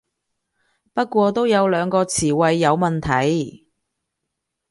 [0.93, 3.67] 不過都有兩個詞彙有問題